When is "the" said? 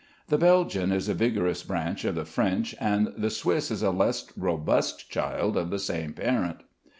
0.29-0.37, 2.15-2.25, 3.15-3.29, 5.69-5.77